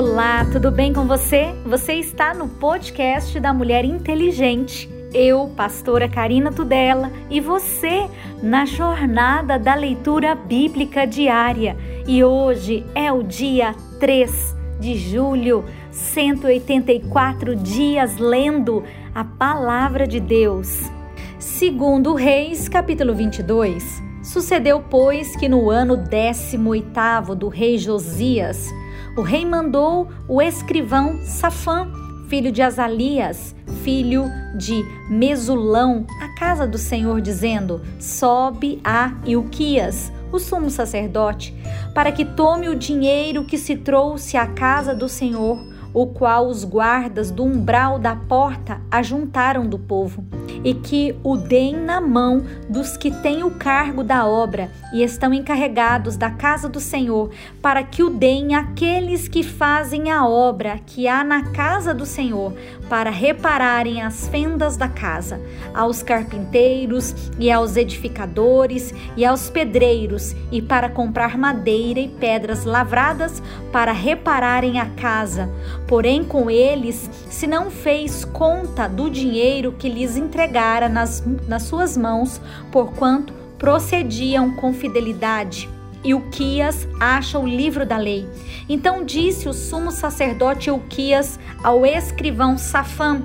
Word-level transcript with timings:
Olá, 0.00 0.46
tudo 0.50 0.70
bem 0.70 0.94
com 0.94 1.06
você? 1.06 1.54
Você 1.66 1.92
está 1.92 2.32
no 2.32 2.48
podcast 2.48 3.38
da 3.38 3.52
Mulher 3.52 3.84
Inteligente. 3.84 4.88
Eu, 5.12 5.52
pastora 5.54 6.08
Karina 6.08 6.50
Tudela, 6.50 7.12
e 7.28 7.38
você 7.38 8.08
na 8.42 8.64
jornada 8.64 9.58
da 9.58 9.74
leitura 9.74 10.34
bíblica 10.34 11.06
diária. 11.06 11.76
E 12.06 12.24
hoje 12.24 12.82
é 12.94 13.12
o 13.12 13.22
dia 13.22 13.74
3 13.98 14.56
de 14.80 14.96
julho, 14.96 15.66
184 15.90 17.54
dias 17.54 18.16
lendo 18.16 18.82
a 19.14 19.22
palavra 19.22 20.06
de 20.06 20.18
Deus. 20.18 20.80
Segundo 21.38 22.14
Reis, 22.14 22.70
capítulo 22.70 23.14
22. 23.14 24.02
Sucedeu, 24.22 24.80
pois, 24.80 25.36
que 25.36 25.46
no 25.46 25.68
ano 25.68 25.94
18 25.94 27.34
do 27.34 27.48
rei 27.48 27.76
Josias, 27.76 28.66
o 29.16 29.22
rei 29.22 29.44
mandou 29.44 30.08
o 30.28 30.40
escrivão 30.40 31.20
Safã, 31.22 31.88
filho 32.28 32.52
de 32.52 32.62
Azalias, 32.62 33.54
filho 33.82 34.24
de 34.56 34.84
Mesulão, 35.08 36.06
à 36.20 36.28
casa 36.38 36.66
do 36.66 36.78
Senhor, 36.78 37.20
dizendo: 37.20 37.80
Sobe 37.98 38.80
a 38.84 39.12
Ilquias, 39.24 40.12
o 40.32 40.38
sumo 40.38 40.70
sacerdote, 40.70 41.54
para 41.94 42.12
que 42.12 42.24
tome 42.24 42.68
o 42.68 42.76
dinheiro 42.76 43.44
que 43.44 43.58
se 43.58 43.76
trouxe 43.76 44.36
à 44.36 44.46
casa 44.46 44.94
do 44.94 45.08
Senhor, 45.08 45.58
o 45.92 46.06
qual 46.06 46.46
os 46.46 46.64
guardas 46.64 47.30
do 47.30 47.44
umbral 47.44 47.98
da 47.98 48.14
porta 48.14 48.80
ajuntaram 48.90 49.66
do 49.66 49.78
povo 49.78 50.24
e 50.64 50.74
que 50.74 51.16
o 51.24 51.36
deem 51.36 51.76
na 51.76 52.00
mão 52.00 52.44
dos 52.68 52.96
que 52.96 53.10
têm 53.10 53.42
o 53.42 53.50
cargo 53.52 54.02
da 54.02 54.26
obra 54.26 54.70
e 54.92 55.02
estão 55.02 55.32
encarregados 55.32 56.16
da 56.16 56.30
casa 56.30 56.68
do 56.68 56.80
Senhor, 56.80 57.30
para 57.62 57.82
que 57.82 58.02
o 58.02 58.10
deem 58.10 58.54
àqueles 58.54 59.28
que 59.28 59.42
fazem 59.42 60.10
a 60.10 60.26
obra 60.26 60.78
que 60.84 61.08
há 61.08 61.24
na 61.24 61.50
casa 61.50 61.94
do 61.94 62.04
Senhor, 62.04 62.52
para 62.88 63.10
repararem 63.10 64.02
as 64.02 64.28
fendas 64.28 64.76
da 64.76 64.88
casa, 64.88 65.40
aos 65.72 66.02
carpinteiros 66.02 67.14
e 67.38 67.50
aos 67.50 67.76
edificadores 67.76 68.92
e 69.16 69.24
aos 69.24 69.48
pedreiros, 69.48 70.34
e 70.50 70.60
para 70.60 70.88
comprar 70.88 71.38
madeira 71.38 72.00
e 72.00 72.08
pedras 72.08 72.64
lavradas 72.64 73.42
para 73.72 73.92
repararem 73.92 74.80
a 74.80 74.86
casa. 74.86 75.48
Porém, 75.86 76.24
com 76.24 76.50
eles 76.50 77.08
se 77.30 77.46
não 77.46 77.70
fez 77.70 78.24
conta 78.24 78.88
do 78.88 79.08
dinheiro 79.08 79.72
que 79.78 79.88
lhes 79.88 80.16
entregaram 80.16 80.49
entregara 80.50 80.88
nas, 80.88 81.22
nas 81.46 81.62
suas 81.62 81.96
mãos, 81.96 82.40
porquanto 82.72 83.32
procediam 83.56 84.50
com 84.56 84.74
fidelidade. 84.74 85.68
E 86.02 86.14
Uquias 86.14 86.88
acha 86.98 87.38
o 87.38 87.46
livro 87.46 87.86
da 87.86 87.96
lei. 87.96 88.26
Então 88.68 89.04
disse 89.04 89.48
o 89.48 89.52
sumo 89.52 89.90
sacerdote 89.90 90.70
Uquias 90.70 91.38
ao 91.62 91.84
escrivão 91.84 92.56
Safã: 92.56 93.22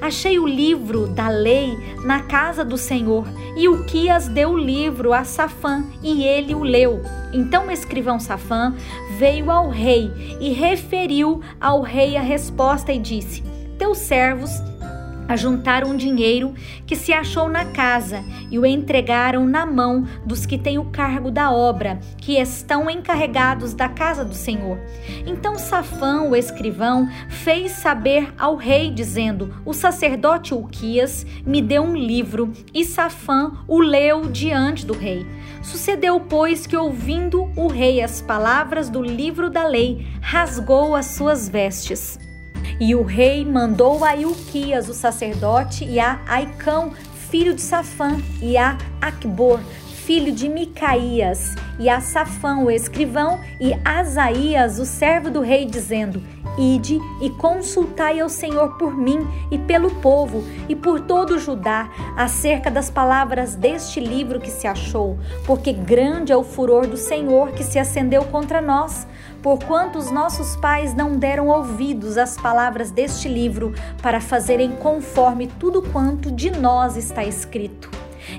Achei 0.00 0.38
o 0.38 0.46
livro 0.46 1.08
da 1.08 1.28
lei 1.28 1.76
na 2.04 2.20
casa 2.20 2.64
do 2.64 2.78
Senhor. 2.78 3.26
E 3.56 3.68
Uquias 3.68 4.28
deu 4.28 4.50
o 4.50 4.58
livro 4.58 5.12
a 5.12 5.24
Safã 5.24 5.84
e 6.02 6.22
ele 6.22 6.54
o 6.54 6.62
leu. 6.62 7.02
Então 7.32 7.66
o 7.66 7.70
escrivão 7.70 8.20
Safã 8.20 8.74
veio 9.18 9.50
ao 9.50 9.68
rei 9.68 10.10
e 10.40 10.50
referiu 10.50 11.40
ao 11.60 11.82
rei 11.82 12.16
a 12.16 12.22
resposta 12.22 12.92
e 12.92 13.00
disse: 13.00 13.42
Teus 13.76 13.98
servos 13.98 14.50
ajuntaram 15.28 15.96
dinheiro 15.96 16.54
que 16.86 16.96
se 16.96 17.12
achou 17.12 17.48
na 17.48 17.64
casa 17.64 18.24
e 18.50 18.58
o 18.58 18.66
entregaram 18.66 19.46
na 19.46 19.64
mão 19.64 20.06
dos 20.24 20.46
que 20.46 20.58
têm 20.58 20.78
o 20.78 20.86
cargo 20.86 21.30
da 21.30 21.50
obra, 21.50 21.98
que 22.18 22.38
estão 22.38 22.90
encarregados 22.90 23.74
da 23.74 23.88
casa 23.88 24.24
do 24.24 24.34
Senhor. 24.34 24.78
Então 25.26 25.58
Safã, 25.58 26.22
o 26.22 26.36
escrivão, 26.36 27.08
fez 27.28 27.72
saber 27.72 28.32
ao 28.38 28.56
rei, 28.56 28.90
dizendo: 28.90 29.54
O 29.64 29.72
sacerdote 29.72 30.54
Uquias 30.54 31.26
me 31.46 31.60
deu 31.60 31.82
um 31.82 31.96
livro, 31.96 32.52
e 32.74 32.84
Safã 32.84 33.52
o 33.66 33.80
leu 33.80 34.22
diante 34.22 34.84
do 34.84 34.92
rei. 34.92 35.26
Sucedeu, 35.62 36.18
pois, 36.20 36.66
que 36.66 36.76
ouvindo 36.76 37.50
o 37.56 37.68
rei 37.68 38.02
as 38.02 38.20
palavras 38.20 38.90
do 38.90 39.00
livro 39.00 39.48
da 39.48 39.64
lei, 39.64 40.06
rasgou 40.20 40.96
as 40.96 41.06
suas 41.06 41.48
vestes. 41.48 42.18
E 42.84 42.96
o 42.96 43.04
rei 43.04 43.44
mandou 43.44 44.04
a 44.04 44.16
Ilquias, 44.16 44.88
o 44.88 44.92
sacerdote, 44.92 45.84
e 45.84 46.00
a 46.00 46.20
Aicão, 46.26 46.90
filho 47.30 47.54
de 47.54 47.60
Safã, 47.60 48.20
e 48.40 48.56
a 48.56 48.76
Acbor, 49.00 49.60
filho 50.04 50.32
de 50.32 50.48
Micaías, 50.48 51.54
e 51.78 51.88
a 51.88 52.00
Safã, 52.00 52.56
o 52.56 52.68
escrivão, 52.68 53.38
e 53.60 53.72
Asaías, 53.84 54.80
o 54.80 54.84
servo 54.84 55.30
do 55.30 55.40
rei, 55.40 55.64
dizendo: 55.64 56.20
Ide 56.58 56.98
e 57.20 57.30
consultai 57.30 58.18
ao 58.18 58.28
Senhor 58.28 58.76
por 58.76 58.96
mim 58.96 59.28
e 59.48 59.58
pelo 59.58 59.90
povo 60.00 60.42
e 60.68 60.74
por 60.74 61.02
todo 61.02 61.38
Judá 61.38 61.88
acerca 62.16 62.68
das 62.68 62.90
palavras 62.90 63.54
deste 63.54 64.00
livro 64.00 64.40
que 64.40 64.50
se 64.50 64.66
achou, 64.66 65.20
porque 65.46 65.72
grande 65.72 66.32
é 66.32 66.36
o 66.36 66.42
furor 66.42 66.88
do 66.88 66.96
Senhor 66.96 67.52
que 67.52 67.62
se 67.62 67.78
acendeu 67.78 68.24
contra 68.24 68.60
nós, 68.60 69.06
porquanto 69.42 69.98
os 69.98 70.10
nossos 70.10 70.56
pais 70.56 70.94
não 70.94 71.16
deram 71.16 71.48
ouvidos 71.48 72.16
às 72.16 72.36
palavras 72.36 72.90
deste 72.90 73.28
livro 73.28 73.74
para 74.00 74.20
fazerem 74.20 74.72
conforme 74.76 75.46
tudo 75.46 75.82
quanto 75.82 76.30
de 76.30 76.50
nós 76.50 76.96
está 76.96 77.24
escrito. 77.24 77.90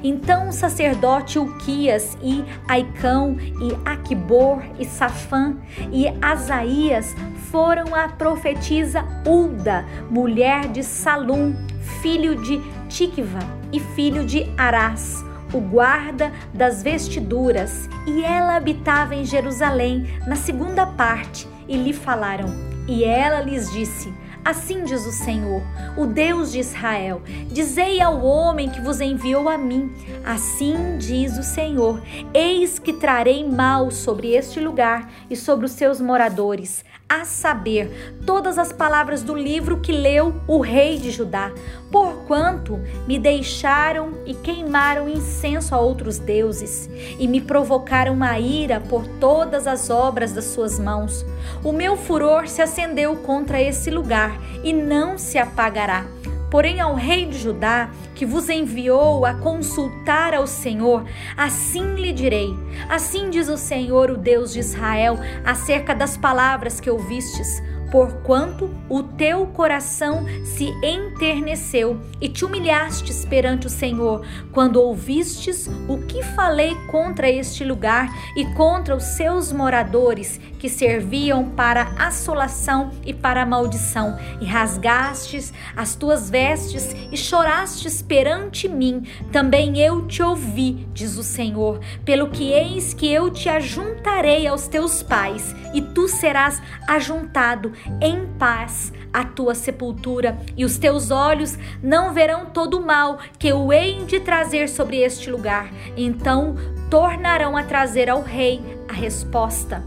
Então 0.04 0.50
o 0.50 0.54
sacerdote 0.54 1.38
Uquias 1.38 2.18
e 2.22 2.44
Aicão 2.68 3.38
e 3.40 3.78
Aquibor 3.86 4.62
e 4.80 4.86
Safã 4.86 5.58
e 5.92 6.08
Asaías 6.22 7.14
foram 7.52 7.94
a 7.94 8.08
profetisa 8.08 9.06
Ulda, 9.28 9.86
mulher 10.10 10.68
de 10.70 10.84
Salum, 10.84 11.54
filho 12.02 12.42
de 12.42 12.62
Tikva 12.88 13.40
e 13.72 13.80
filho 13.80 14.26
de 14.26 14.52
Arás, 14.58 15.24
o 15.54 15.60
guarda 15.60 16.32
das 16.54 16.82
vestiduras, 16.82 17.88
e 18.08 18.24
ela 18.24 18.56
habitava 18.56 19.16
em 19.16 19.24
Jerusalém, 19.24 20.08
na 20.28 20.36
segunda 20.36 20.86
parte, 20.86 21.48
e 21.68 21.78
lhe 21.78 21.94
falaram. 21.94 22.48
E 22.88 23.04
ela 23.04 23.42
lhes 23.42 23.72
disse: 23.72 24.12
Assim 24.44 24.84
diz 24.84 25.06
o 25.06 25.12
Senhor, 25.12 25.64
o 25.96 26.06
Deus 26.06 26.52
de 26.52 26.60
Israel: 26.60 27.22
Dizei 27.50 28.02
ao 28.02 28.22
homem 28.22 28.70
que 28.70 28.82
vos 28.82 29.00
enviou 29.00 29.48
a 29.48 29.58
mim: 29.58 29.90
Assim 30.26 30.98
diz 30.98 31.38
o 31.38 31.44
Senhor: 31.44 32.02
Eis 32.34 32.78
que 32.78 32.92
trarei 32.92 33.48
mal 33.48 33.90
sobre 33.90 34.36
este 34.36 34.60
lugar 34.60 35.10
e 35.30 35.36
sobre 35.36 35.66
os 35.66 35.72
seus 35.72 36.02
moradores, 36.02 36.84
a 37.22 37.26
saber, 37.26 38.16
todas 38.26 38.58
as 38.58 38.74
palavras 38.74 39.22
do 39.22 39.36
livro 39.36 39.80
que 39.80 39.92
leu 39.92 40.42
o 40.48 40.60
rei 40.60 40.98
de 40.98 41.12
Judá, 41.12 41.52
porquanto 41.92 42.80
me 43.08 43.20
deixaram 43.20 44.14
e 44.26 44.34
queimaram 44.34 45.08
incenso 45.08 45.76
a 45.76 45.80
outros 45.80 46.18
deuses, 46.18 46.90
e 47.20 47.28
me 47.28 47.40
provocaram 47.40 48.24
a 48.24 48.40
ira 48.40 48.80
por 48.80 49.06
todas 49.20 49.68
as 49.68 49.92
obras 49.92 50.34
das 50.34 50.46
suas 50.46 50.80
mãos. 50.80 51.24
O 51.64 51.72
meu 51.72 51.96
furor 51.96 52.48
se 52.48 52.64
acendeu 52.64 53.16
contra 53.18 53.62
esse 53.62 53.92
lugar 53.92 54.36
e 54.64 54.74
não 54.74 55.18
se 55.18 55.38
apagará. 55.38 56.06
Porém, 56.50 56.80
ao 56.80 56.94
rei 56.94 57.26
de 57.26 57.38
Judá, 57.38 57.90
que 58.24 58.26
vos 58.26 58.48
enviou 58.48 59.26
a 59.26 59.34
consultar 59.34 60.34
ao 60.34 60.48
Senhor, 60.48 61.04
assim 61.36 61.96
lhe 61.96 62.14
direi: 62.14 62.56
Assim 62.88 63.30
diz 63.30 63.50
o 63.50 63.58
Senhor, 63.58 64.10
o 64.10 64.16
Deus 64.16 64.54
de 64.54 64.60
Israel, 64.60 65.20
acerca 65.44 65.94
das 65.94 66.16
palavras 66.16 66.80
que 66.80 66.90
ouvistes. 66.90 67.62
Porquanto 67.92 68.72
o 68.90 69.04
teu 69.04 69.46
coração 69.46 70.26
se 70.44 70.74
enterneceu 70.84 72.02
e 72.20 72.28
te 72.28 72.44
humilhastes 72.44 73.24
perante 73.24 73.68
o 73.68 73.70
Senhor, 73.70 74.26
quando 74.52 74.82
ouvistes 74.82 75.70
o 75.88 76.00
que 76.00 76.24
falei 76.24 76.74
contra 76.88 77.30
este 77.30 77.64
lugar 77.64 78.10
e 78.36 78.46
contra 78.56 78.96
os 78.96 79.04
seus 79.04 79.52
moradores, 79.52 80.40
que 80.58 80.68
serviam 80.68 81.52
para 81.52 81.94
assolação 82.00 82.90
e 83.06 83.14
para 83.14 83.46
maldição, 83.46 84.18
e 84.42 84.46
rasgastes 84.46 85.54
as 85.76 85.94
tuas 85.94 86.32
vestes 86.32 86.96
e 87.12 87.16
chorastes 87.16 88.02
perante 88.14 88.70
mim, 88.70 89.08
também 89.32 89.80
eu 89.80 90.06
te 90.06 90.22
ouvi, 90.22 90.88
diz 90.94 91.18
o 91.18 91.24
Senhor, 91.24 91.80
pelo 92.06 92.30
que 92.30 92.52
eis 92.52 92.94
que 92.94 93.12
eu 93.12 93.32
te 93.32 93.50
ajuntarei 93.50 94.46
aos 94.46 94.68
teus 94.68 95.02
pais, 95.02 95.56
e 95.74 95.82
tu 95.82 96.08
serás 96.08 96.62
ajuntado 96.88 97.74
em 98.00 98.28
paz 98.38 98.94
a 99.12 99.26
tua 99.26 99.56
sepultura, 99.56 100.38
e 100.56 100.64
os 100.64 100.78
teus 100.78 101.10
olhos 101.10 101.58
não 101.82 102.14
verão 102.14 102.46
todo 102.46 102.78
o 102.78 102.86
mal 102.86 103.18
que 103.40 103.48
eu 103.48 103.74
hei 103.74 104.06
de 104.06 104.20
trazer 104.20 104.70
sobre 104.70 104.98
este 104.98 105.32
lugar. 105.32 105.72
Então 105.98 106.56
tornarão 106.92 107.58
a 107.58 107.64
trazer 107.64 108.12
ao 108.12 108.22
rei 108.22 108.62
a 108.88 108.94
resposta. 108.94 109.84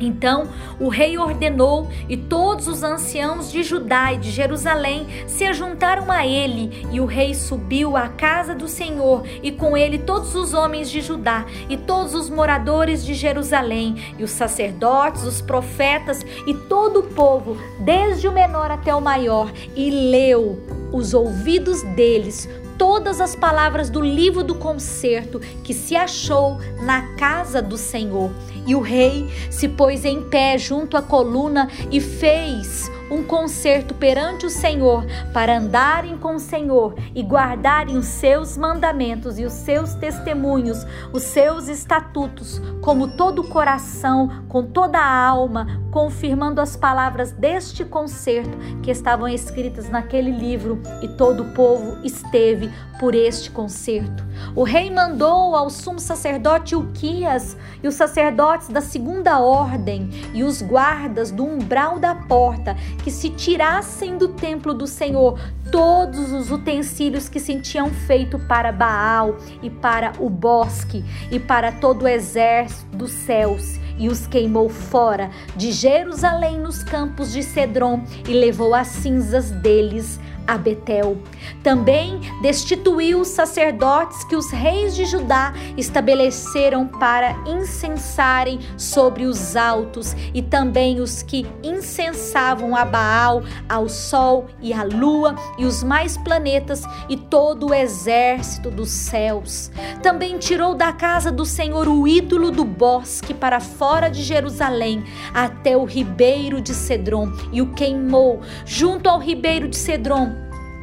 Então 0.00 0.48
o 0.78 0.88
rei 0.88 1.18
ordenou, 1.18 1.88
e 2.08 2.16
todos 2.16 2.68
os 2.68 2.82
anciãos 2.82 3.50
de 3.50 3.62
Judá 3.62 4.12
e 4.12 4.18
de 4.18 4.30
Jerusalém 4.30 5.06
se 5.26 5.44
ajuntaram 5.44 6.10
a 6.10 6.26
ele, 6.26 6.86
e 6.92 7.00
o 7.00 7.06
rei 7.06 7.34
subiu 7.34 7.96
à 7.96 8.08
casa 8.08 8.54
do 8.54 8.68
Senhor, 8.68 9.22
e 9.42 9.50
com 9.50 9.76
ele 9.76 9.98
todos 9.98 10.34
os 10.34 10.54
homens 10.54 10.90
de 10.90 11.00
Judá 11.00 11.46
e 11.68 11.76
todos 11.76 12.14
os 12.14 12.28
moradores 12.28 13.04
de 13.04 13.14
Jerusalém, 13.14 14.14
e 14.18 14.24
os 14.24 14.30
sacerdotes, 14.30 15.24
os 15.24 15.40
profetas 15.40 16.24
e 16.46 16.54
todo 16.54 17.00
o 17.00 17.02
povo, 17.14 17.56
desde 17.80 18.28
o 18.28 18.32
menor 18.32 18.70
até 18.70 18.94
o 18.94 19.00
maior, 19.00 19.50
e 19.74 19.90
leu 19.90 20.60
os 20.92 21.14
ouvidos 21.14 21.82
deles 21.94 22.48
todas 22.78 23.20
as 23.20 23.34
palavras 23.34 23.90
do 23.90 24.00
livro 24.00 24.42
do 24.42 24.54
concerto 24.54 25.40
que 25.62 25.74
se 25.74 25.96
achou 25.96 26.58
na 26.82 27.14
casa 27.16 27.60
do 27.60 27.76
Senhor. 27.76 28.30
E 28.66 28.74
o 28.74 28.80
rei 28.80 29.30
se 29.50 29.68
pôs 29.68 30.04
em 30.04 30.22
pé 30.22 30.58
junto 30.58 30.96
à 30.96 31.02
coluna 31.02 31.68
e 31.90 32.00
fez 32.00 32.90
um 33.10 33.22
concerto 33.22 33.94
perante 33.94 34.46
o 34.46 34.50
Senhor 34.50 35.04
para 35.32 35.58
andarem 35.58 36.16
com 36.18 36.34
o 36.36 36.40
Senhor 36.40 36.94
e 37.14 37.22
guardarem 37.22 37.96
os 37.96 38.06
seus 38.06 38.56
mandamentos 38.56 39.38
e 39.38 39.44
os 39.44 39.52
seus 39.52 39.94
testemunhos, 39.94 40.86
os 41.12 41.22
seus 41.22 41.68
estatutos, 41.68 42.60
como 42.80 43.16
todo 43.16 43.42
o 43.42 43.48
coração, 43.48 44.44
com 44.48 44.64
toda 44.64 44.98
a 44.98 45.26
alma, 45.26 45.80
confirmando 45.90 46.60
as 46.60 46.76
palavras 46.76 47.32
deste 47.32 47.84
concerto 47.84 48.56
que 48.82 48.90
estavam 48.90 49.28
escritas 49.28 49.88
naquele 49.88 50.30
livro, 50.30 50.80
e 51.02 51.08
todo 51.08 51.42
o 51.42 51.52
povo 51.52 51.98
esteve 52.04 52.70
por 52.98 53.14
este 53.14 53.50
concerto. 53.50 54.24
O 54.54 54.62
rei 54.62 54.90
mandou 54.90 55.54
ao 55.54 55.70
sumo 55.70 55.98
sacerdote 55.98 56.74
Uquias 56.74 57.56
e 57.82 57.88
os 57.88 57.94
sacerdotes 57.94 58.68
da 58.68 58.80
segunda 58.80 59.38
ordem 59.38 60.10
e 60.34 60.42
os 60.42 60.62
guardas 60.62 61.30
do 61.30 61.44
umbral 61.44 61.98
da 61.98 62.14
porta 62.14 62.76
que 63.02 63.10
se 63.10 63.30
tirassem 63.30 64.16
do 64.16 64.28
templo 64.28 64.74
do 64.74 64.86
Senhor 64.86 65.38
todos 65.70 66.32
os 66.32 66.50
utensílios 66.50 67.28
que 67.28 67.40
se 67.40 67.58
tinham 67.60 67.90
feito 67.90 68.38
para 68.38 68.72
Baal 68.72 69.36
e 69.62 69.70
para 69.70 70.12
o 70.18 70.28
bosque 70.28 71.04
e 71.30 71.38
para 71.38 71.72
todo 71.72 72.02
o 72.02 72.08
exército 72.08 72.96
dos 72.96 73.10
céus 73.10 73.78
e 73.98 74.08
os 74.08 74.26
queimou 74.26 74.68
fora 74.68 75.30
de 75.56 75.72
Jerusalém 75.72 76.58
nos 76.58 76.82
campos 76.82 77.32
de 77.32 77.42
Cedron 77.42 78.04
e 78.28 78.32
levou 78.32 78.74
as 78.74 78.88
cinzas 78.88 79.50
deles 79.50 80.20
a 80.46 80.56
Betel. 80.56 81.18
Também 81.62 82.20
destituiu 82.40 83.20
os 83.20 83.28
sacerdotes 83.28 84.24
que 84.24 84.36
os 84.36 84.50
reis 84.50 84.94
de 84.94 85.04
Judá 85.04 85.52
estabeleceram 85.76 86.86
para 86.86 87.36
incensarem 87.46 88.60
sobre 88.76 89.24
os 89.24 89.56
altos 89.56 90.14
e 90.32 90.42
também 90.42 91.00
os 91.00 91.22
que 91.22 91.46
incensavam 91.62 92.76
a 92.76 92.84
Baal, 92.84 93.42
ao 93.68 93.88
sol 93.88 94.46
e 94.60 94.72
à 94.72 94.84
lua 94.84 95.34
e 95.58 95.64
os 95.64 95.82
mais 95.82 96.16
planetas 96.16 96.82
e 97.08 97.16
todo 97.16 97.68
o 97.68 97.74
exército 97.74 98.70
dos 98.70 98.90
céus. 98.90 99.70
Também 100.02 100.38
tirou 100.38 100.74
da 100.74 100.92
casa 100.92 101.32
do 101.32 101.44
Senhor 101.44 101.88
o 101.88 102.06
ídolo 102.06 102.50
do 102.50 102.64
bosque 102.64 103.34
para 103.34 103.60
fora 103.60 104.08
de 104.08 104.22
Jerusalém 104.22 105.04
até 105.34 105.76
o 105.76 105.84
ribeiro 105.84 106.60
de 106.60 106.74
Cedron 106.74 107.32
e 107.52 107.60
o 107.60 107.72
queimou 107.72 108.40
junto 108.64 109.08
ao 109.08 109.18
ribeiro 109.18 109.68
de 109.68 109.76
Cedron 109.76 110.35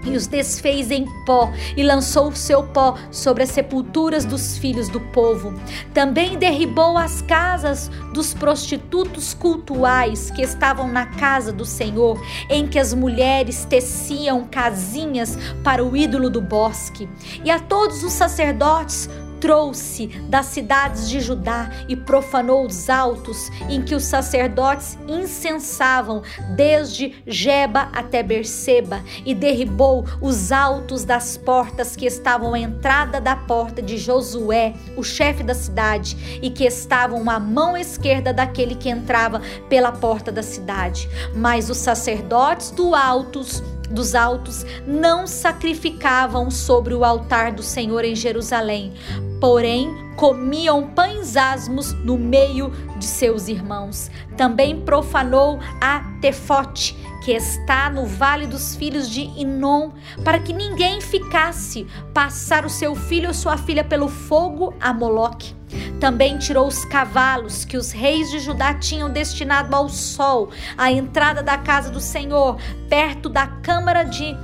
e 0.05 0.15
os 0.15 0.27
desfez 0.27 0.91
em 0.91 1.05
pó 1.25 1.51
e 1.75 1.83
lançou 1.83 2.29
o 2.29 2.35
seu 2.35 2.63
pó 2.63 2.95
sobre 3.11 3.43
as 3.43 3.49
sepulturas 3.49 4.25
dos 4.25 4.57
filhos 4.57 4.89
do 4.89 4.99
povo. 4.99 5.53
Também 5.93 6.37
derribou 6.37 6.97
as 6.97 7.21
casas 7.21 7.89
dos 8.13 8.33
prostitutos 8.33 9.33
cultuais 9.33 10.29
que 10.31 10.41
estavam 10.41 10.87
na 10.87 11.05
casa 11.05 11.51
do 11.51 11.65
Senhor, 11.65 12.21
em 12.49 12.67
que 12.67 12.79
as 12.79 12.93
mulheres 12.93 13.65
teciam 13.65 14.45
casinhas 14.45 15.37
para 15.63 15.83
o 15.83 15.95
ídolo 15.95 16.29
do 16.29 16.41
bosque. 16.41 17.09
E 17.43 17.49
a 17.49 17.59
todos 17.59 18.03
os 18.03 18.13
sacerdotes 18.13 19.09
trouxe 19.43 20.07
das 20.29 20.45
cidades 20.45 21.09
de 21.09 21.19
Judá 21.19 21.69
e 21.89 21.97
profanou 21.97 22.65
os 22.65 22.89
altos 22.89 23.49
em 23.69 23.81
que 23.81 23.93
os 23.93 24.05
sacerdotes 24.05 24.97
incensavam, 25.05 26.23
desde 26.55 27.21
Jeba 27.27 27.89
até 27.91 28.23
Berseba, 28.23 29.03
e 29.25 29.35
derribou 29.35 30.05
os 30.21 30.53
altos 30.53 31.03
das 31.03 31.35
portas 31.35 31.93
que 31.93 32.05
estavam 32.05 32.53
à 32.53 32.59
entrada 32.59 33.19
da 33.19 33.35
porta 33.35 33.81
de 33.81 33.97
Josué, 33.97 34.75
o 34.95 35.03
chefe 35.03 35.43
da 35.43 35.53
cidade, 35.53 36.39
e 36.41 36.49
que 36.49 36.63
estavam 36.63 37.29
à 37.29 37.37
mão 37.37 37.75
esquerda 37.75 38.31
daquele 38.31 38.75
que 38.75 38.89
entrava 38.89 39.41
pela 39.67 39.91
porta 39.91 40.31
da 40.31 40.41
cidade. 40.41 41.09
Mas 41.35 41.69
os 41.69 41.79
sacerdotes 41.79 42.71
do 42.71 42.95
altos 42.95 43.61
dos 43.93 44.15
altos 44.15 44.65
não 44.85 45.27
sacrificavam 45.27 46.49
sobre 46.49 46.93
o 46.93 47.05
altar 47.05 47.51
do 47.51 47.61
Senhor 47.61 48.03
em 48.03 48.15
Jerusalém, 48.15 48.91
porém 49.39 49.89
comiam 50.15 50.87
pães 50.87 51.37
asmos 51.37 51.93
no 51.93 52.17
meio 52.17 52.71
de 52.97 53.05
seus 53.05 53.47
irmãos. 53.47 54.09
Também 54.35 54.81
profanou 54.81 55.59
a 55.79 55.99
Tefote, 56.21 56.97
que 57.23 57.31
está 57.31 57.89
no 57.89 58.05
vale 58.05 58.45
dos 58.45 58.75
filhos 58.75 59.09
de 59.09 59.21
Inom, 59.21 59.91
para 60.23 60.39
que 60.39 60.51
ninguém 60.51 60.99
ficasse 60.99 61.87
passar 62.13 62.65
o 62.65 62.69
seu 62.69 62.95
filho 62.95 63.29
ou 63.29 63.33
sua 63.33 63.57
filha 63.57 63.83
pelo 63.83 64.09
fogo 64.09 64.73
a 64.79 64.93
Moloque. 64.93 65.55
Também 65.99 66.37
tirou 66.37 66.67
os 66.67 66.83
cavalos 66.85 67.63
que 67.63 67.77
os 67.77 67.91
reis 67.91 68.29
de 68.29 68.39
Judá 68.39 68.73
tinham 68.73 69.09
destinado 69.09 69.73
ao 69.75 69.87
sol, 69.87 70.49
à 70.77 70.91
entrada 70.91 71.41
da 71.41 71.57
casa 71.57 71.89
do 71.89 71.99
Senhor, 71.99 72.57
perto 72.89 73.29
da 73.29 73.47
câmara 73.47 74.03
de 74.03 74.35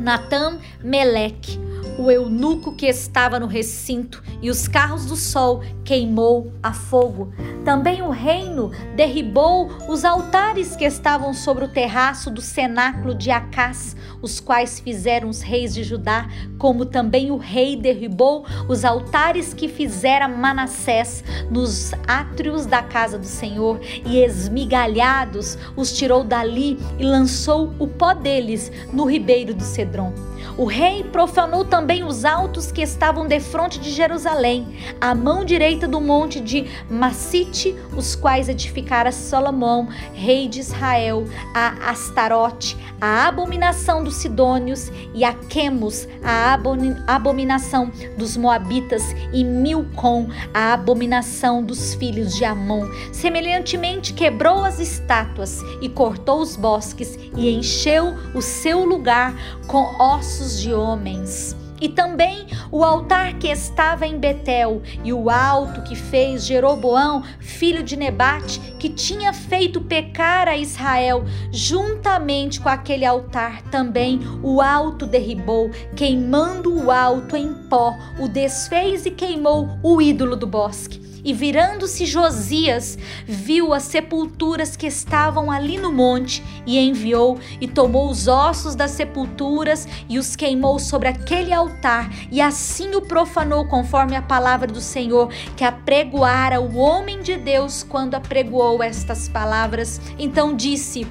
Natan 0.00 0.58
Meleque 0.82 1.73
o 1.98 2.10
eunuco 2.10 2.74
que 2.74 2.86
estava 2.86 3.38
no 3.38 3.46
recinto, 3.46 4.22
e 4.42 4.50
os 4.50 4.68
carros 4.68 5.06
do 5.06 5.16
sol 5.16 5.62
queimou 5.84 6.52
a 6.62 6.72
fogo. 6.72 7.32
Também 7.64 8.02
o 8.02 8.10
reino 8.10 8.70
derribou 8.94 9.70
os 9.88 10.04
altares 10.04 10.76
que 10.76 10.84
estavam 10.84 11.32
sobre 11.32 11.64
o 11.64 11.68
terraço 11.68 12.30
do 12.30 12.40
cenáculo 12.40 13.14
de 13.14 13.30
Acás, 13.30 13.96
os 14.20 14.40
quais 14.40 14.80
fizeram 14.80 15.28
os 15.28 15.40
reis 15.40 15.74
de 15.74 15.82
Judá, 15.82 16.28
como 16.58 16.84
também 16.84 17.30
o 17.30 17.36
rei 17.36 17.76
derribou 17.76 18.44
os 18.68 18.84
altares 18.84 19.54
que 19.54 19.68
fizera 19.68 20.28
Manassés 20.28 21.22
nos 21.50 21.92
átrios 22.06 22.66
da 22.66 22.82
casa 22.82 23.18
do 23.18 23.26
Senhor, 23.26 23.80
e 24.04 24.18
esmigalhados 24.18 25.56
os 25.76 25.92
tirou 25.92 26.24
dali 26.24 26.78
e 26.98 27.04
lançou 27.04 27.72
o 27.78 27.86
pó 27.86 28.14
deles 28.14 28.70
no 28.92 29.04
ribeiro 29.04 29.54
do 29.54 29.62
Cedron. 29.62 30.33
O 30.56 30.66
rei 30.66 31.02
profanou 31.02 31.64
também 31.64 32.04
os 32.04 32.24
altos 32.24 32.70
que 32.70 32.82
estavam 32.82 33.26
defronte 33.26 33.80
de 33.80 33.90
Jerusalém, 33.90 34.76
à 35.00 35.14
mão 35.14 35.44
direita 35.44 35.88
do 35.88 36.00
monte 36.00 36.40
de 36.40 36.66
Massite, 36.88 37.74
os 37.96 38.14
quais 38.14 38.48
edificara 38.48 39.10
Salomão, 39.10 39.88
rei 40.12 40.48
de 40.48 40.60
Israel, 40.60 41.24
a 41.54 41.90
Astarote, 41.90 42.76
a 43.00 43.26
abominação 43.26 44.04
dos 44.04 44.16
Sidônios, 44.16 44.90
e 45.12 45.24
a 45.24 45.32
Quemos, 45.32 46.06
a 46.22 46.58
abominação 47.06 47.90
dos 48.16 48.36
Moabitas, 48.36 49.02
e 49.32 49.42
Milcom, 49.42 50.28
a 50.52 50.72
abominação 50.72 51.62
dos 51.62 51.94
filhos 51.94 52.34
de 52.34 52.44
Amon. 52.44 52.88
Semelhantemente, 53.12 54.12
quebrou 54.12 54.64
as 54.64 54.78
estátuas 54.78 55.60
e 55.80 55.88
cortou 55.88 56.40
os 56.40 56.56
bosques 56.56 57.18
e 57.36 57.50
encheu 57.50 58.14
o 58.34 58.40
seu 58.40 58.84
lugar 58.84 59.34
com 59.66 59.82
ossos 60.00 60.33
ossos 60.34 60.60
de 60.60 60.74
homens. 60.74 61.56
E 61.80 61.88
também 61.88 62.46
o 62.70 62.82
altar 62.82 63.34
que 63.34 63.48
estava 63.48 64.06
em 64.06 64.18
Betel, 64.18 64.80
e 65.02 65.12
o 65.12 65.28
alto 65.28 65.82
que 65.82 65.94
fez 65.94 66.46
Jeroboão, 66.46 67.22
filho 67.40 67.82
de 67.82 67.96
Nebate, 67.96 68.58
que 68.78 68.88
tinha 68.88 69.32
feito 69.32 69.80
pecar 69.80 70.48
a 70.48 70.56
Israel, 70.56 71.24
juntamente 71.52 72.60
com 72.60 72.68
aquele 72.68 73.04
altar 73.04 73.62
também 73.62 74.20
o 74.42 74.62
alto 74.62 75.04
derribou, 75.04 75.70
queimando 75.94 76.74
o 76.74 76.90
alto 76.90 77.36
em 77.36 77.52
pó, 77.68 77.94
o 78.18 78.28
desfez 78.28 79.04
e 79.04 79.10
queimou 79.10 79.68
o 79.82 80.00
ídolo 80.00 80.36
do 80.36 80.46
bosque. 80.46 81.03
E 81.24 81.32
virando-se 81.32 82.04
Josias, 82.04 82.98
viu 83.26 83.72
as 83.72 83.84
sepulturas 83.84 84.76
que 84.76 84.86
estavam 84.86 85.50
ali 85.50 85.78
no 85.78 85.90
monte, 85.90 86.44
e 86.66 86.78
enviou 86.78 87.38
e 87.60 87.66
tomou 87.66 88.10
os 88.10 88.28
ossos 88.28 88.74
das 88.74 88.90
sepulturas 88.90 89.88
e 90.08 90.18
os 90.18 90.36
queimou 90.36 90.78
sobre 90.78 91.08
aquele 91.08 91.52
altar, 91.52 92.10
e 92.30 92.40
assim 92.40 92.94
o 92.94 93.00
profanou, 93.00 93.64
conforme 93.66 94.14
a 94.16 94.22
palavra 94.22 94.66
do 94.66 94.80
Senhor, 94.80 95.28
que 95.56 95.64
apregoara 95.64 96.60
o 96.60 96.76
homem 96.76 97.22
de 97.22 97.36
Deus 97.36 97.82
quando 97.82 98.14
apregoou 98.14 98.82
estas 98.82 99.28
palavras. 99.28 100.00
Então 100.18 100.54
disse: 100.54 101.06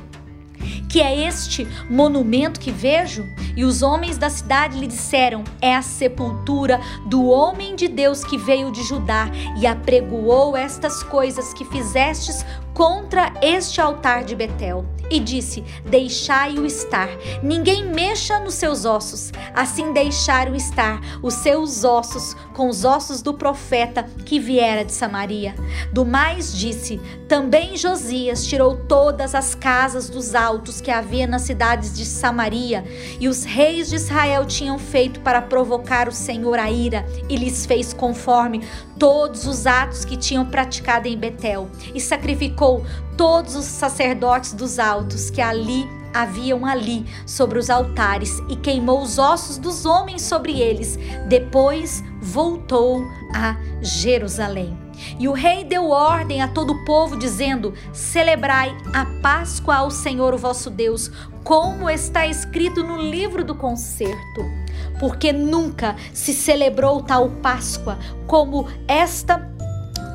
que 0.94 1.02
é 1.02 1.28
este 1.28 1.68
monumento 1.90 2.60
que 2.60 2.72
vejo? 2.72 3.28
E 3.58 3.66
os 3.66 3.82
homens 3.82 4.16
da 4.16 4.30
cidade 4.30 4.78
lhe 4.78 4.86
disseram: 4.86 5.44
É 5.60 5.76
a 5.76 5.82
sepultura 5.82 6.80
do 7.08 7.26
homem 7.26 7.76
de 7.76 7.88
Deus 7.88 8.24
que 8.24 8.38
veio 8.38 8.72
de 8.72 8.84
Judá 8.84 9.26
e 9.60 9.66
apregoou 9.66 10.56
estas 10.56 11.02
coisas 11.02 11.52
que 11.52 11.66
fizestes 11.66 12.46
contra 12.76 13.34
este 13.42 13.82
altar 13.82 14.24
de 14.24 14.36
Betel 14.36 14.86
e 15.14 15.20
disse: 15.20 15.64
Deixai-o 15.86 16.66
estar, 16.66 17.08
ninguém 17.44 17.86
mexa 17.86 18.40
nos 18.40 18.56
seus 18.56 18.84
ossos. 18.84 19.32
Assim 19.54 19.94
deixaram 19.94 20.56
estar 20.56 21.00
os 21.22 21.36
seus 21.36 21.84
ossos 21.84 22.36
com 22.54 22.68
os 22.68 22.84
ossos 22.84 23.22
do 23.22 23.34
profeta 23.34 24.04
que 24.26 24.40
viera 24.40 24.84
de 24.84 24.92
Samaria. 24.92 25.54
Do 25.92 26.04
mais 26.04 26.52
disse: 26.58 27.00
Também 27.28 27.78
Josias 27.78 28.48
tirou 28.48 28.76
todas 28.76 29.36
as 29.36 29.54
casas 29.54 30.10
dos 30.10 30.34
altos 30.34 30.82
que 30.82 30.90
havia 30.90 31.28
nas 31.28 31.44
cidades 31.44 31.96
de 31.96 32.06
Samaria, 32.06 32.84
e 33.20 33.28
os 33.28 33.44
reis 33.44 33.90
de 33.90 33.96
Israel 33.96 34.46
tinham 34.46 34.80
feito 34.80 35.20
para 35.20 35.44
provocar 35.44 36.08
o 36.08 36.12
Senhor 36.12 36.58
a 36.58 36.72
ira, 36.72 37.06
e 37.30 37.36
lhes 37.36 37.68
fez 37.68 37.94
conforme 37.94 38.64
todos 39.04 39.46
os 39.46 39.68
atos 39.68 40.06
que 40.06 40.16
tinham 40.16 40.46
praticado 40.46 41.10
em 41.10 41.18
Betel, 41.18 41.70
e 41.94 42.00
sacrificou 42.00 42.86
todos 43.18 43.54
os 43.54 43.66
sacerdotes 43.66 44.54
dos 44.54 44.80
altos 44.80 45.30
que 45.30 45.42
ali 45.42 45.86
haviam 46.14 46.66
ali 46.66 47.06
sobre 47.26 47.60
os 47.60 47.70
altares 47.70 48.40
e 48.48 48.56
queimou 48.56 49.02
os 49.02 49.20
ossos 49.20 49.58
dos 49.58 49.86
homens 49.86 50.22
sobre 50.22 50.62
eles. 50.62 50.98
Depois 51.28 52.02
voltou 52.22 53.04
a 53.36 53.58
Jerusalém. 53.82 54.78
E 55.20 55.28
o 55.28 55.34
rei 55.34 55.66
deu 55.66 55.90
ordem 55.90 56.42
a 56.42 56.48
todo 56.48 56.72
o 56.72 56.86
povo, 56.86 57.18
dizendo: 57.18 57.74
Celebrai 57.92 58.74
a 58.94 59.04
Páscoa 59.22 59.76
ao 59.76 59.92
Senhor 59.92 60.34
o 60.34 60.38
vosso 60.38 60.70
Deus, 60.70 61.12
como 61.44 61.90
está 61.90 62.26
escrito 62.26 62.82
no 62.82 62.96
livro 62.96 63.44
do 63.44 63.54
concerto. 63.54 64.63
Porque 65.00 65.32
nunca 65.32 65.96
se 66.14 66.34
celebrou 66.34 67.02
tal 67.02 67.30
Páscoa 67.30 67.98
como 68.28 68.68
esta, 68.88 69.52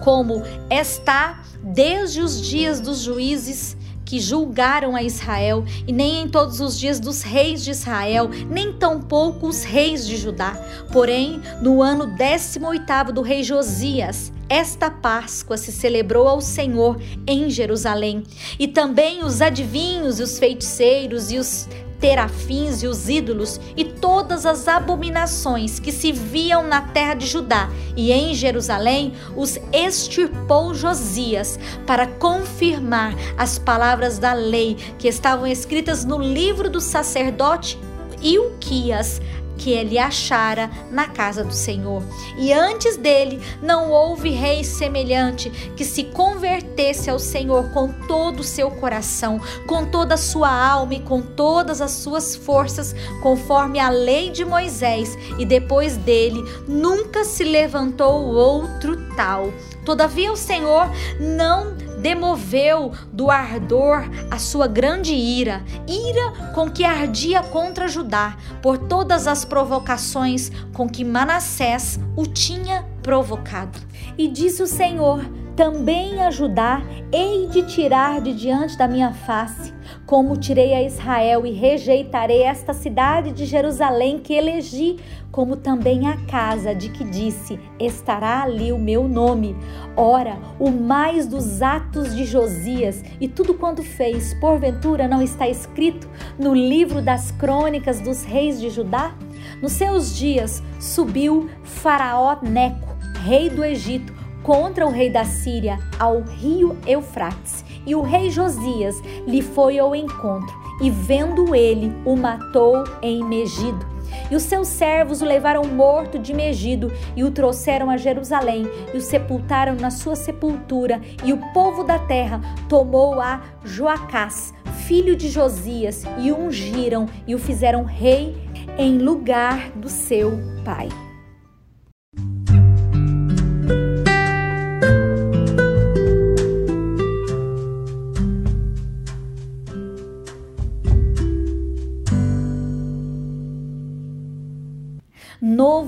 como 0.02 0.42
está 0.70 1.42
desde 1.62 2.20
os 2.20 2.40
dias 2.40 2.80
dos 2.80 3.00
juízes 3.00 3.76
que 4.08 4.18
julgaram 4.18 4.96
a 4.96 5.02
Israel, 5.02 5.66
e 5.86 5.92
nem 5.92 6.22
em 6.22 6.28
todos 6.28 6.60
os 6.60 6.78
dias 6.78 6.98
dos 6.98 7.20
reis 7.20 7.62
de 7.62 7.72
Israel, 7.72 8.30
nem 8.48 8.72
tampouco 8.72 9.46
os 9.46 9.64
reis 9.64 10.06
de 10.06 10.16
Judá. 10.16 10.54
Porém, 10.90 11.42
no 11.60 11.82
ano 11.82 12.06
18 12.16 13.12
do 13.12 13.20
rei 13.20 13.42
Josias, 13.42 14.32
esta 14.48 14.90
Páscoa 14.90 15.58
se 15.58 15.70
celebrou 15.70 16.26
ao 16.26 16.40
Senhor 16.40 16.98
em 17.26 17.50
Jerusalém. 17.50 18.22
E 18.58 18.66
também 18.66 19.22
os 19.22 19.42
adivinhos, 19.42 20.20
os 20.20 20.38
feiticeiros 20.38 21.30
e 21.30 21.36
os 21.36 21.68
terafins 22.00 22.82
e 22.82 22.86
os 22.86 23.08
ídolos 23.08 23.60
e 23.76 23.84
todas 23.84 24.46
as 24.46 24.68
abominações 24.68 25.78
que 25.78 25.92
se 25.92 26.12
viam 26.12 26.62
na 26.62 26.80
terra 26.80 27.14
de 27.14 27.26
Judá 27.26 27.68
e 27.96 28.12
em 28.12 28.34
Jerusalém, 28.34 29.12
os 29.36 29.58
extirpou 29.72 30.74
Josias 30.74 31.58
para 31.86 32.06
confirmar 32.06 33.14
as 33.36 33.58
palavras 33.58 34.18
da 34.18 34.32
lei 34.32 34.76
que 34.98 35.08
estavam 35.08 35.46
escritas 35.46 36.04
no 36.04 36.18
livro 36.18 36.70
do 36.70 36.80
sacerdote 36.80 37.78
Ilquias, 38.22 39.20
que 39.58 39.72
ele 39.72 39.98
achara 39.98 40.70
na 40.90 41.08
casa 41.08 41.44
do 41.44 41.52
Senhor. 41.52 42.02
E 42.38 42.52
antes 42.52 42.96
dele 42.96 43.42
não 43.60 43.90
houve 43.90 44.30
rei 44.30 44.64
semelhante 44.64 45.50
que 45.76 45.84
se 45.84 46.04
convertesse 46.04 47.10
ao 47.10 47.18
Senhor 47.18 47.70
com 47.70 47.92
todo 48.06 48.40
o 48.40 48.44
seu 48.44 48.70
coração, 48.70 49.40
com 49.66 49.84
toda 49.84 50.14
a 50.14 50.18
sua 50.18 50.50
alma 50.50 50.94
e 50.94 51.00
com 51.00 51.20
todas 51.20 51.82
as 51.82 51.90
suas 51.90 52.36
forças, 52.36 52.94
conforme 53.20 53.78
a 53.78 53.90
lei 53.90 54.30
de 54.30 54.44
Moisés, 54.44 55.18
e 55.38 55.44
depois 55.44 55.96
dele 55.96 56.42
nunca 56.66 57.24
se 57.24 57.44
levantou 57.44 58.24
outro 58.24 58.96
tal. 59.16 59.52
Todavia 59.84 60.32
o 60.32 60.36
Senhor 60.36 60.90
não 61.18 61.87
demoveu 62.00 62.92
do 63.12 63.30
ardor 63.30 64.08
a 64.30 64.38
sua 64.38 64.66
grande 64.66 65.14
ira, 65.14 65.62
ira 65.86 66.52
com 66.54 66.70
que 66.70 66.84
ardia 66.84 67.42
contra 67.42 67.88
Judá, 67.88 68.36
por 68.62 68.78
todas 68.78 69.26
as 69.26 69.44
provocações 69.44 70.50
com 70.72 70.88
que 70.88 71.04
Manassés 71.04 71.98
o 72.16 72.26
tinha 72.26 72.84
provocado. 73.02 73.78
E 74.16 74.28
disse 74.28 74.62
o 74.62 74.66
Senhor: 74.66 75.20
também 75.58 76.22
a 76.22 76.30
Judá 76.30 76.80
hei 77.12 77.48
de 77.48 77.64
tirar 77.64 78.20
de 78.20 78.32
diante 78.32 78.78
da 78.78 78.86
minha 78.86 79.12
face, 79.12 79.74
como 80.06 80.36
tirei 80.36 80.72
a 80.72 80.84
Israel 80.84 81.44
e 81.44 81.50
rejeitarei 81.50 82.44
esta 82.44 82.72
cidade 82.72 83.32
de 83.32 83.44
Jerusalém 83.44 84.20
que 84.20 84.34
elegi, 84.34 85.00
como 85.32 85.56
também 85.56 86.06
a 86.06 86.16
casa 86.26 86.76
de 86.76 86.90
que 86.90 87.02
disse: 87.02 87.58
estará 87.76 88.44
ali 88.44 88.70
o 88.70 88.78
meu 88.78 89.08
nome. 89.08 89.56
Ora, 89.96 90.38
o 90.60 90.70
mais 90.70 91.26
dos 91.26 91.60
atos 91.60 92.14
de 92.14 92.24
Josias 92.24 93.02
e 93.20 93.26
tudo 93.26 93.52
quanto 93.52 93.82
fez, 93.82 94.34
porventura 94.34 95.08
não 95.08 95.20
está 95.20 95.48
escrito 95.48 96.08
no 96.38 96.54
livro 96.54 97.02
das 97.02 97.32
crônicas 97.32 98.00
dos 98.00 98.22
reis 98.22 98.60
de 98.60 98.70
Judá? 98.70 99.12
Nos 99.60 99.72
seus 99.72 100.16
dias 100.16 100.62
subiu 100.78 101.50
Faraó 101.64 102.38
Neco, 102.42 102.96
rei 103.24 103.50
do 103.50 103.64
Egito, 103.64 104.17
contra 104.48 104.86
o 104.86 104.90
rei 104.90 105.10
da 105.10 105.26
Síria 105.26 105.78
ao 105.98 106.22
rio 106.22 106.74
Eufrates. 106.86 107.62
E 107.86 107.94
o 107.94 108.00
rei 108.00 108.30
Josias 108.30 108.96
lhe 109.26 109.42
foi 109.42 109.78
ao 109.78 109.94
encontro, 109.94 110.58
e 110.80 110.90
vendo 110.90 111.54
ele, 111.54 111.92
o 112.02 112.16
matou 112.16 112.82
em 113.02 113.22
Megido. 113.22 113.86
E 114.30 114.34
os 114.34 114.44
seus 114.44 114.68
servos 114.68 115.20
o 115.20 115.26
levaram 115.26 115.64
morto 115.64 116.18
de 116.18 116.32
Megido 116.32 116.90
e 117.14 117.24
o 117.24 117.30
trouxeram 117.30 117.90
a 117.90 117.98
Jerusalém 117.98 118.66
e 118.94 118.96
o 118.96 119.02
sepultaram 119.02 119.74
na 119.74 119.90
sua 119.90 120.16
sepultura. 120.16 120.98
E 121.22 121.30
o 121.30 121.52
povo 121.52 121.84
da 121.84 121.98
terra 121.98 122.40
tomou 122.70 123.20
a 123.20 123.42
Joacás, 123.62 124.54
filho 124.86 125.14
de 125.14 125.28
Josias, 125.28 126.04
e 126.18 126.32
o 126.32 126.38
ungiram 126.38 127.04
e 127.26 127.34
o 127.34 127.38
fizeram 127.38 127.84
rei 127.84 128.34
em 128.78 128.96
lugar 128.96 129.70
do 129.72 129.90
seu 129.90 130.32
pai. 130.64 130.88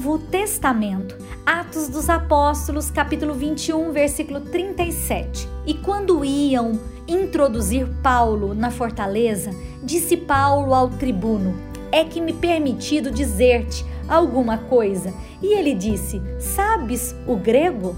Novo 0.00 0.18
Testamento, 0.18 1.14
Atos 1.44 1.86
dos 1.86 2.08
Apóstolos, 2.08 2.90
capítulo 2.90 3.34
21, 3.34 3.92
versículo 3.92 4.40
37. 4.40 5.46
E 5.66 5.74
quando 5.74 6.24
iam 6.24 6.80
introduzir 7.06 7.86
Paulo 8.02 8.54
na 8.54 8.70
fortaleza, 8.70 9.50
disse 9.82 10.16
Paulo 10.16 10.72
ao 10.72 10.88
tribuno: 10.88 11.54
É 11.92 12.02
que 12.02 12.18
me 12.18 12.32
permitido 12.32 13.10
dizer-te 13.10 13.84
alguma 14.08 14.56
coisa. 14.56 15.12
E 15.42 15.52
ele 15.52 15.74
disse: 15.74 16.18
Sabes 16.38 17.14
o 17.26 17.36
grego? 17.36 17.94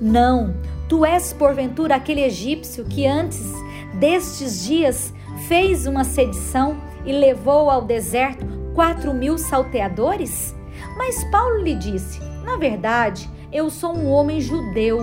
Não, 0.00 0.54
tu 0.88 1.04
és 1.04 1.32
porventura 1.32 1.96
aquele 1.96 2.20
egípcio 2.20 2.84
que 2.84 3.04
antes 3.04 3.52
destes 3.94 4.64
dias 4.64 5.12
fez 5.48 5.88
uma 5.88 6.04
sedição 6.04 6.76
e 7.04 7.10
levou 7.10 7.68
ao 7.68 7.82
deserto 7.82 8.46
quatro 8.76 9.12
mil 9.12 9.36
salteadores? 9.36 10.54
Mas 11.04 11.24
Paulo 11.24 11.56
lhe 11.64 11.74
disse: 11.74 12.20
Na 12.44 12.56
verdade, 12.56 13.28
eu 13.52 13.68
sou 13.70 13.92
um 13.92 14.08
homem 14.08 14.40
judeu, 14.40 15.00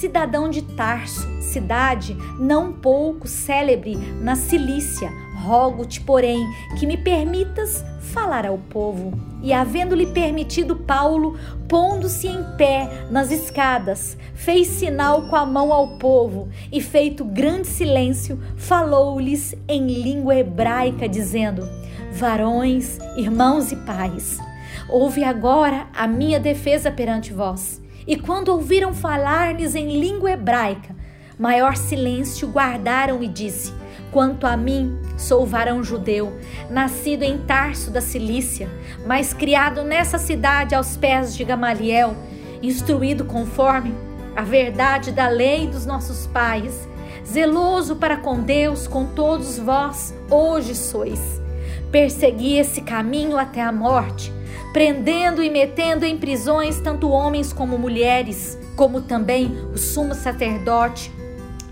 cidadão 0.00 0.50
de 0.50 0.60
Tarso, 0.60 1.24
cidade 1.40 2.16
não 2.36 2.72
pouco 2.72 3.28
célebre 3.28 3.94
na 4.20 4.34
Cilícia. 4.34 5.08
Rogo-te, 5.36 6.00
porém, 6.00 6.44
que 6.76 6.84
me 6.84 6.96
permitas 6.96 7.84
falar 8.00 8.44
ao 8.44 8.58
povo. 8.58 9.12
E 9.40 9.52
havendo-lhe 9.52 10.06
permitido 10.06 10.74
Paulo, 10.74 11.38
pondo-se 11.68 12.26
em 12.26 12.42
pé 12.56 13.06
nas 13.08 13.30
escadas, 13.30 14.18
fez 14.34 14.66
sinal 14.66 15.28
com 15.28 15.36
a 15.36 15.46
mão 15.46 15.72
ao 15.72 15.96
povo 15.96 16.48
e, 16.72 16.80
feito 16.80 17.24
grande 17.24 17.68
silêncio, 17.68 18.42
falou-lhes 18.56 19.54
em 19.68 19.86
língua 19.86 20.34
hebraica, 20.34 21.08
dizendo: 21.08 21.68
Varões, 22.10 22.98
irmãos 23.16 23.70
e 23.70 23.76
pais, 23.76 24.40
Ouve 24.88 25.24
agora 25.24 25.88
a 25.94 26.06
minha 26.06 26.38
defesa 26.38 26.90
perante 26.90 27.32
vós. 27.32 27.82
E 28.06 28.16
quando 28.16 28.50
ouviram 28.50 28.94
falar-lhes 28.94 29.74
em 29.74 30.00
língua 30.00 30.30
hebraica, 30.30 30.94
maior 31.36 31.76
silêncio 31.76 32.48
guardaram 32.48 33.22
e 33.22 33.26
disse: 33.26 33.74
Quanto 34.12 34.46
a 34.46 34.56
mim, 34.56 34.96
sou 35.16 35.44
varão 35.44 35.82
judeu, 35.82 36.32
nascido 36.70 37.24
em 37.24 37.38
Tarso 37.38 37.90
da 37.90 38.00
Cilícia, 38.00 38.68
mas 39.04 39.34
criado 39.34 39.82
nessa 39.82 40.18
cidade 40.18 40.74
aos 40.74 40.96
pés 40.96 41.36
de 41.36 41.44
Gamaliel, 41.44 42.14
instruído 42.62 43.24
conforme 43.24 43.92
a 44.36 44.42
verdade 44.42 45.10
da 45.10 45.28
lei 45.28 45.66
dos 45.66 45.84
nossos 45.84 46.28
pais, 46.28 46.86
zeloso 47.26 47.96
para 47.96 48.18
com 48.18 48.40
Deus, 48.40 48.86
com 48.86 49.06
todos 49.06 49.58
vós, 49.58 50.14
hoje 50.30 50.74
sois. 50.74 51.42
Persegui 51.90 52.58
esse 52.58 52.82
caminho 52.82 53.36
até 53.36 53.62
a 53.62 53.72
morte, 53.72 54.32
prendendo 54.72 55.42
e 55.42 55.50
metendo 55.50 56.04
em 56.04 56.16
prisões 56.16 56.80
tanto 56.80 57.08
homens 57.08 57.52
como 57.52 57.78
mulheres, 57.78 58.58
como 58.76 59.00
também 59.00 59.56
o 59.72 59.78
sumo 59.78 60.14
sacerdote, 60.14 61.10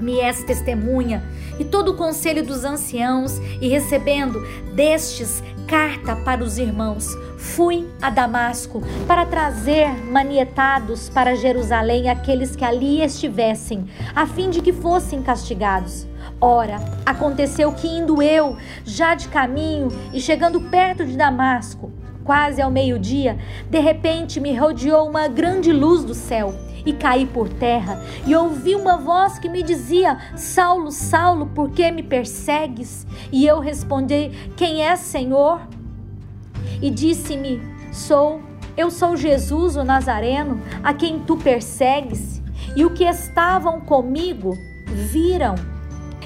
me 0.01 0.21
és 0.21 0.43
testemunha, 0.43 1.23
e 1.59 1.65
todo 1.65 1.93
o 1.93 1.97
conselho 1.97 2.45
dos 2.45 2.65
anciãos, 2.65 3.39
e 3.61 3.69
recebendo 3.69 4.41
destes 4.75 5.43
carta 5.67 6.17
para 6.17 6.43
os 6.43 6.59
irmãos, 6.59 7.17
fui 7.39 7.89
a 8.01 8.11
Damasco 8.11 8.83
para 9.07 9.25
trazer 9.25 9.89
manietados 10.05 11.09
para 11.09 11.35
Jerusalém 11.35 12.09
aqueles 12.09 12.55
que 12.57 12.65
ali 12.65 13.03
estivessem, 13.03 13.87
a 14.15 14.27
fim 14.27 14.51
de 14.51 14.61
que 14.61 14.73
fossem 14.73 15.23
castigados. 15.23 16.07
Ora, 16.41 16.77
aconteceu 17.07 17.73
que 17.73 17.89
indo 17.89 18.23
eu, 18.23 18.57
já 18.85 19.15
de 19.15 19.29
caminho 19.29 19.89
e 20.13 20.21
chegando 20.21 20.61
perto 20.61 21.05
de 21.05 21.17
Damasco, 21.17 21.93
quase 22.25 22.61
ao 22.61 22.71
meio-dia, 22.71 23.39
de 23.71 23.79
repente 23.79 24.41
me 24.41 24.57
rodeou 24.57 25.09
uma 25.09 25.29
grande 25.29 25.73
luz 25.73 26.03
do 26.03 26.15
céu 26.15 26.55
e 26.87 26.93
caí 26.93 27.27
por 27.27 27.49
terra 27.49 28.03
e 28.27 28.35
ouvi 28.35 28.75
uma 28.75 28.97
voz 28.97 29.39
que 29.39 29.49
me 29.49 29.63
dizia: 29.63 30.19
Saulo, 30.37 30.91
Saulo, 30.91 31.47
por 31.47 31.71
que 31.71 31.91
me 31.91 32.03
persegues? 32.03 33.07
E 33.31 33.47
eu 33.47 33.61
respondi: 33.61 34.31
Quem 34.57 34.83
é, 34.83 34.97
Senhor? 34.97 35.61
E 36.81 36.91
disse-me: 36.91 37.61
Sou, 37.93 38.41
eu 38.77 38.91
sou 38.91 39.17
Jesus 39.17 39.77
o 39.77 39.85
Nazareno, 39.85 40.61
a 40.83 40.93
quem 40.93 41.21
tu 41.21 41.37
persegues. 41.37 42.43
E 42.77 42.85
o 42.85 42.91
que 42.91 43.05
estavam 43.05 43.81
comigo 43.81 44.57
viram. 44.87 45.55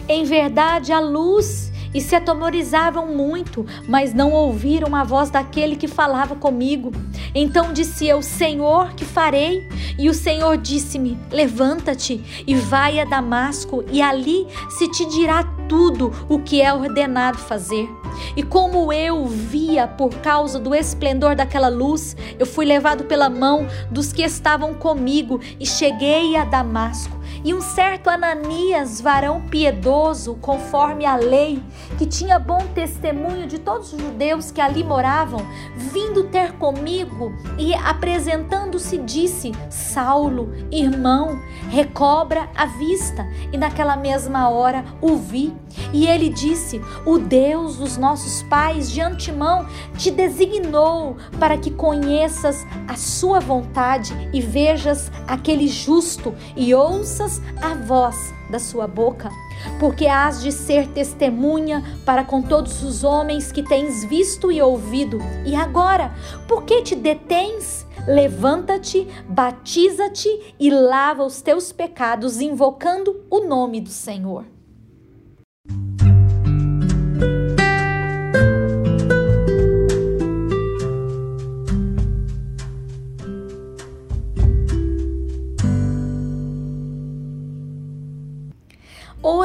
Em 0.09 0.25
verdade, 0.25 0.93
a 0.93 1.01
luz 1.01 1.68
e 1.95 2.01
se 2.01 2.15
atemorizavam 2.15 3.07
muito, 3.07 3.67
mas 3.89 4.13
não 4.15 4.33
ouviram 4.33 4.95
a 4.95 5.05
voz 5.05 5.31
daquele 5.31 5.77
que 5.77 5.89
falava 5.89 6.35
comigo. 6.35 6.93
Então 7.35 7.73
disse 7.73 8.07
eu: 8.07 8.23
Senhor, 8.23 8.93
que 8.95 9.05
farei? 9.05 9.69
E 9.99 10.09
o 10.09 10.15
Senhor 10.15 10.57
disse-me: 10.57 11.19
Levanta-te 11.31 12.45
e 12.47 12.55
vai 12.55 13.01
a 13.01 13.05
Damasco, 13.05 13.85
e 13.91 14.01
ali 14.01 14.47
se 14.71 14.89
te 14.91 15.07
dirá 15.07 15.45
tudo 15.69 16.13
o 16.29 16.39
que 16.39 16.63
é 16.63 16.73
ordenado 16.73 17.39
fazer. 17.39 17.89
E 18.37 18.43
como 18.43 18.93
eu 18.93 19.27
via 19.27 19.87
por 19.87 20.15
causa 20.17 20.59
do 20.59 20.75
esplendor 20.75 21.37
daquela 21.37 21.69
luz, 21.69 22.17
eu 22.39 22.47
fui 22.47 22.65
levado 22.65 23.05
pela 23.05 23.29
mão 23.29 23.67
dos 23.91 24.13
que 24.13 24.23
estavam 24.23 24.75
comigo 24.75 25.41
e 25.61 25.67
cheguei 25.67 26.37
a 26.37 26.45
Damasco. 26.45 27.18
E 27.49 27.55
um 27.55 27.63
certo 27.63 28.11
Ananias, 28.11 29.01
varão 29.01 29.41
piedoso, 29.41 30.35
conforme 30.35 31.07
a 31.07 31.17
lei, 31.17 31.63
que 31.97 32.05
tinha 32.05 32.39
bom 32.39 32.59
testemunho 32.75 33.47
de 33.47 33.59
todos 33.59 33.91
os 33.91 33.99
judeus 33.99 34.51
que 34.51 34.61
ali 34.61 34.85
moravam, 34.85 35.41
vindo 35.75 36.25
ter 36.25 36.53
comigo 36.59 37.33
e 37.59 37.73
apresentando-se, 37.73 38.99
disse: 38.99 39.53
Saulo, 39.71 40.53
irmão, 40.71 41.41
recobra 41.71 42.51
a 42.55 42.67
vista. 42.67 43.27
E 43.51 43.57
naquela 43.57 43.97
mesma 43.97 44.51
hora 44.51 44.85
o 45.01 45.17
vi. 45.17 45.57
E 45.91 46.07
ele 46.07 46.29
disse: 46.29 46.83
O 47.07 47.17
Deus 47.17 47.77
dos 47.77 47.97
nossos 47.97 48.43
pais 48.43 48.91
de 48.91 49.01
antemão 49.01 49.67
te 49.97 50.11
designou 50.11 51.17
para 51.41 51.57
que 51.57 51.71
conheças 51.71 52.67
a 52.87 52.95
sua 52.95 53.41
vontade 53.41 54.13
e 54.35 54.41
vejas 54.43 55.11
aquele 55.27 55.67
justo 55.67 56.35
e 56.55 56.75
ouças 56.75 57.38
a 57.61 57.75
voz 57.75 58.35
da 58.51 58.59
sua 58.59 58.87
boca, 58.87 59.31
porque 59.79 60.07
hás 60.07 60.43
de 60.43 60.53
ser 60.53 60.89
testemunha 60.89 61.83
para 62.05 62.25
com 62.25 62.43
todos 62.43 62.83
os 62.83 63.05
homens 63.05 63.53
que 63.53 63.63
tens 63.63 64.05
visto 64.05 64.51
e 64.51 64.61
ouvido. 64.61 65.19
E 65.45 65.55
agora, 65.55 66.15
por 66.47 66.65
que 66.65 66.83
te 66.83 66.95
detens? 66.95 67.87
Levanta-te, 68.07 69.07
batiza-te 69.29 70.55
e 70.59 70.71
lava 70.71 71.25
os 71.25 71.43
teus 71.43 71.73
pecados, 71.73 72.41
invocando 72.41 73.21
o 73.31 73.41
nome 73.41 73.81
do 73.81 73.91
Senhor. 73.91 74.58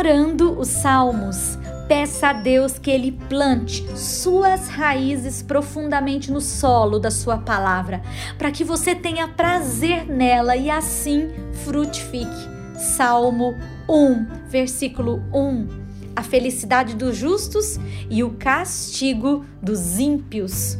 Orando 0.03 0.59
os 0.59 0.67
salmos. 0.67 1.57
Peça 1.87 2.29
a 2.29 2.33
Deus 2.33 2.77
que 2.77 2.91
Ele 2.91 3.13
plante 3.29 3.85
suas 3.97 4.67
raízes 4.67 5.41
profundamente 5.41 6.29
no 6.29 6.41
solo 6.41 6.99
da 6.99 7.09
Sua 7.09 7.37
palavra, 7.37 8.01
para 8.37 8.51
que 8.51 8.65
você 8.65 8.93
tenha 8.93 9.29
prazer 9.29 10.05
nela 10.05 10.57
e 10.57 10.69
assim 10.69 11.29
frutifique. 11.63 12.49
Salmo 12.75 13.55
1, 13.87 14.25
versículo 14.49 15.23
1. 15.33 15.69
A 16.17 16.21
felicidade 16.21 16.97
dos 16.97 17.15
justos 17.15 17.79
e 18.09 18.25
o 18.25 18.31
castigo 18.31 19.45
dos 19.61 19.99
ímpios. 19.99 20.77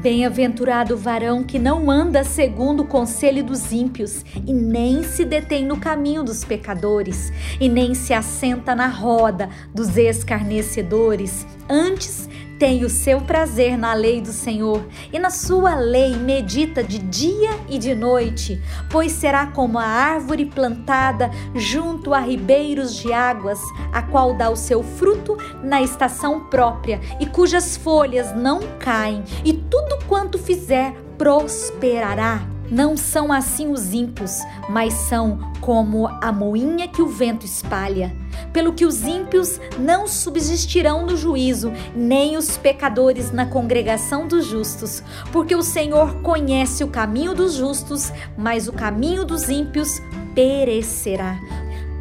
Bem-aventurado 0.00 0.94
o 0.94 0.96
varão 0.96 1.44
que 1.44 1.58
não 1.58 1.90
anda 1.90 2.24
segundo 2.24 2.80
o 2.80 2.86
conselho 2.86 3.44
dos 3.44 3.70
ímpios, 3.70 4.24
e 4.46 4.50
nem 4.50 5.02
se 5.02 5.26
detém 5.26 5.66
no 5.66 5.76
caminho 5.76 6.22
dos 6.22 6.42
pecadores, 6.42 7.30
e 7.60 7.68
nem 7.68 7.92
se 7.92 8.14
assenta 8.14 8.74
na 8.74 8.86
roda 8.86 9.50
dos 9.74 9.98
escarnecedores. 9.98 11.46
Antes, 11.68 12.30
tem 12.60 12.84
o 12.84 12.90
seu 12.90 13.22
prazer 13.22 13.78
na 13.78 13.94
lei 13.94 14.20
do 14.20 14.34
Senhor, 14.34 14.86
e 15.10 15.18
na 15.18 15.30
sua 15.30 15.76
lei 15.76 16.14
medita 16.14 16.84
de 16.84 16.98
dia 16.98 17.58
e 17.70 17.78
de 17.78 17.94
noite, 17.94 18.60
pois 18.90 19.12
será 19.12 19.46
como 19.46 19.78
a 19.78 19.82
árvore 19.84 20.44
plantada 20.44 21.30
junto 21.54 22.12
a 22.12 22.20
ribeiros 22.20 22.94
de 22.94 23.14
águas, 23.14 23.58
a 23.90 24.02
qual 24.02 24.34
dá 24.34 24.50
o 24.50 24.56
seu 24.56 24.82
fruto 24.82 25.38
na 25.62 25.80
estação 25.80 26.40
própria, 26.50 27.00
e 27.18 27.24
cujas 27.24 27.78
folhas 27.78 28.36
não 28.36 28.60
caem, 28.78 29.24
e 29.42 29.54
tudo 29.54 30.04
quanto 30.06 30.38
fizer 30.38 30.92
prosperará. 31.16 32.59
Não 32.70 32.96
são 32.96 33.32
assim 33.32 33.68
os 33.72 33.92
ímpios, 33.92 34.38
mas 34.68 34.94
são 34.94 35.38
como 35.60 36.06
a 36.06 36.30
moinha 36.30 36.86
que 36.86 37.02
o 37.02 37.08
vento 37.08 37.44
espalha. 37.44 38.14
Pelo 38.52 38.72
que 38.72 38.86
os 38.86 39.02
ímpios 39.02 39.60
não 39.78 40.06
subsistirão 40.06 41.04
no 41.04 41.16
juízo, 41.16 41.72
nem 41.96 42.36
os 42.36 42.56
pecadores 42.56 43.32
na 43.32 43.44
congregação 43.44 44.28
dos 44.28 44.46
justos, 44.46 45.02
porque 45.32 45.54
o 45.54 45.62
Senhor 45.62 46.22
conhece 46.22 46.84
o 46.84 46.88
caminho 46.88 47.34
dos 47.34 47.54
justos, 47.54 48.12
mas 48.38 48.68
o 48.68 48.72
caminho 48.72 49.24
dos 49.24 49.48
ímpios 49.48 50.00
perecerá. 50.34 51.38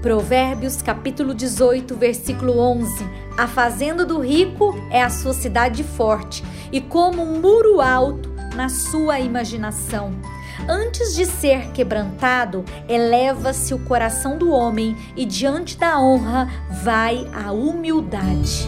Provérbios 0.04 0.82
capítulo 0.82 1.34
18, 1.34 1.96
versículo 1.96 2.60
11. 2.60 3.06
A 3.38 3.48
fazenda 3.48 4.06
do 4.06 4.20
rico 4.20 4.76
é 4.92 5.02
a 5.02 5.10
sua 5.10 5.34
cidade 5.34 5.84
forte, 5.84 6.44
e 6.72 6.80
como 6.80 7.24
um 7.24 7.42
muro 7.42 7.82
alto 7.82 8.30
na 8.56 8.70
sua 8.70 9.20
imaginação. 9.20 10.14
Antes 10.68 11.16
de 11.16 11.26
ser 11.26 11.72
quebrantado, 11.72 12.64
eleva-se 12.88 13.74
o 13.74 13.80
coração 13.80 14.38
do 14.38 14.52
homem, 14.52 14.96
e 15.16 15.26
diante 15.26 15.78
da 15.78 16.00
honra 16.00 16.48
vai 16.84 17.28
a 17.34 17.52
humildade. 17.52 18.68